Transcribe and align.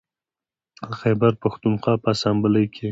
د 0.89 0.91
خیبر 1.01 1.31
پښتونخوا 1.43 1.93
په 2.03 2.07
اسامبلۍ 2.15 2.65
کې 2.73 2.79